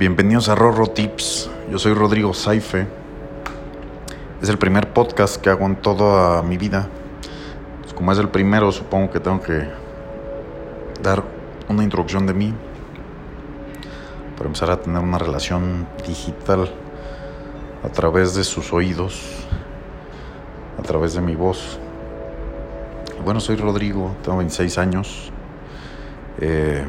[0.00, 1.50] Bienvenidos a Rorro Tips.
[1.70, 2.86] Yo soy Rodrigo Saife.
[4.40, 6.88] Es el primer podcast que hago en toda mi vida.
[7.82, 9.68] Pues como es el primero, supongo que tengo que
[11.02, 11.22] dar
[11.68, 12.54] una introducción de mí
[14.38, 16.70] para empezar a tener una relación digital
[17.84, 19.44] a través de sus oídos,
[20.78, 21.78] a través de mi voz.
[23.22, 25.30] Bueno, soy Rodrigo, tengo 26 años.
[26.38, 26.86] Eh,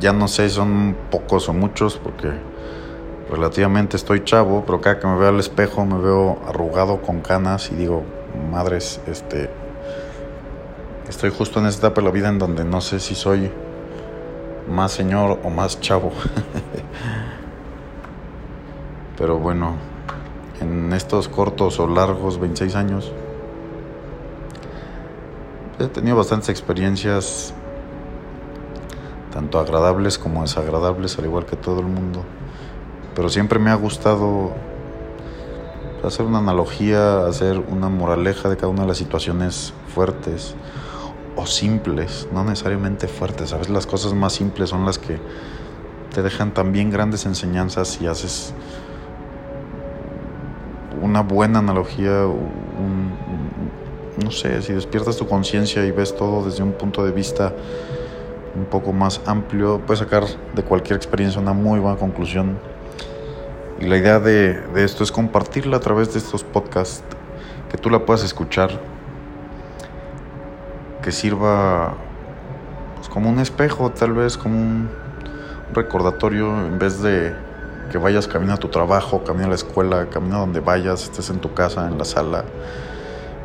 [0.00, 2.30] ya no sé, son pocos o muchos porque
[3.30, 7.70] relativamente estoy chavo, pero cada que me veo al espejo me veo arrugado con canas
[7.72, 8.04] y digo,
[8.50, 9.50] madres, este,
[11.08, 13.50] estoy justo en esta etapa de la vida en donde no sé si soy
[14.68, 16.12] más señor o más chavo.
[19.18, 19.76] pero bueno,
[20.60, 23.12] en estos cortos o largos 26 años
[25.78, 27.52] he tenido bastantes experiencias
[29.36, 32.24] tanto agradables como desagradables, al igual que todo el mundo.
[33.14, 34.52] Pero siempre me ha gustado
[36.02, 40.54] hacer una analogía, hacer una moraleja de cada una de las situaciones fuertes
[41.36, 43.52] o simples, no necesariamente fuertes.
[43.52, 45.18] A veces las cosas más simples son las que
[46.14, 48.54] te dejan también grandes enseñanzas y haces
[51.02, 52.24] una buena analogía,
[54.24, 57.52] no sé, si despiertas tu conciencia y ves todo desde un punto de vista
[58.56, 62.58] un poco más amplio, puedes sacar de cualquier experiencia una muy buena conclusión.
[63.78, 67.02] Y la idea de, esto es compartirla a través de estos podcasts,
[67.70, 68.70] que tú la puedas escuchar,
[71.02, 71.94] que sirva
[72.96, 74.88] pues, como un espejo, tal vez como un
[75.74, 77.34] recordatorio, en vez de
[77.92, 81.28] que vayas camino a tu trabajo, camino a la escuela, camino a donde vayas, estés
[81.30, 82.44] en tu casa, en la sala.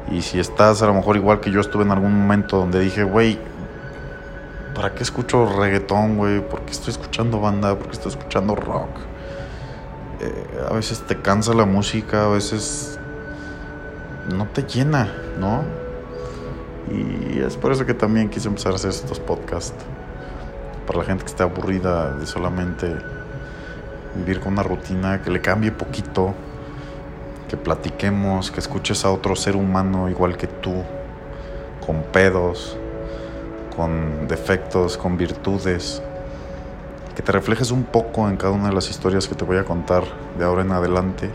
[0.10, 3.04] Y si estás a lo mejor igual que yo estuve en algún momento donde dije,
[3.04, 3.38] güey,
[4.82, 6.42] ¿para qué escucho reggaetón, güey?
[6.42, 7.78] ¿Por qué estoy escuchando banda?
[7.78, 8.90] ¿Por qué estoy escuchando rock?
[10.20, 12.98] Eh, a veces te cansa la música, a veces
[14.36, 15.62] no te llena, ¿no?
[16.90, 19.86] Y es por eso que también quise empezar a hacer estos podcasts.
[20.88, 22.92] Para la gente que esté aburrida de solamente
[24.16, 26.34] vivir con una rutina, que le cambie poquito,
[27.48, 30.74] que platiquemos, que escuches a otro ser humano igual que tú,
[31.86, 32.80] con pedos,
[33.76, 36.02] con defectos, con virtudes,
[37.16, 39.64] que te reflejes un poco en cada una de las historias que te voy a
[39.64, 40.04] contar
[40.38, 41.30] de ahora en adelante.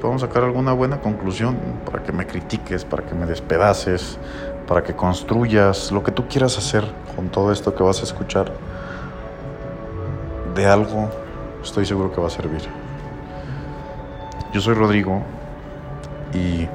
[0.00, 4.18] Podemos sacar alguna buena conclusión para que me critiques, para que me despedaces,
[4.66, 8.52] para que construyas lo que tú quieras hacer con todo esto que vas a escuchar.
[10.54, 11.10] De algo
[11.62, 12.62] estoy seguro que va a servir.
[14.52, 15.22] Yo soy Rodrigo
[16.32, 16.68] y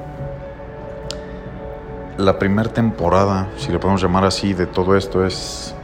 [2.18, 5.74] la primera temporada, si le podemos llamar así, de todo esto es...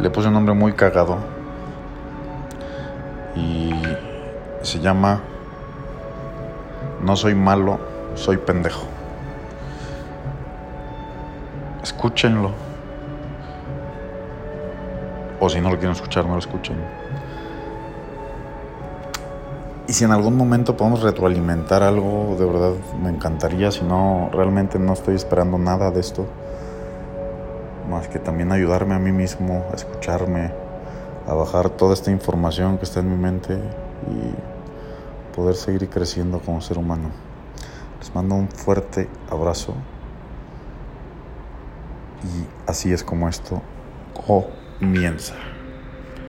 [0.00, 1.18] Le puse un nombre muy cagado.
[3.36, 3.72] Y
[4.62, 5.20] se llama
[7.02, 7.78] No soy malo,
[8.14, 8.86] soy pendejo.
[11.82, 12.50] Escúchenlo.
[15.38, 16.76] O si no lo quieren escuchar, no lo escuchen.
[19.86, 22.72] Y si en algún momento podemos retroalimentar algo, de verdad
[23.02, 23.70] me encantaría.
[23.70, 26.26] Si no, realmente no estoy esperando nada de esto.
[27.90, 30.52] Más que también ayudarme a mí mismo, a escucharme,
[31.26, 33.58] a bajar toda esta información que está en mi mente
[34.10, 37.10] y poder seguir creciendo como ser humano.
[37.98, 39.74] Les mando un fuerte abrazo.
[42.22, 43.60] Y así es como esto
[44.26, 45.34] comienza.